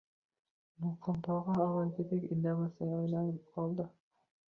Muqim 0.85 1.19
tog`a 1.27 1.55
avvalgidek 1.67 2.35
indamasga 2.39 2.93
aylanib 3.01 3.41
qoldi 3.57 3.91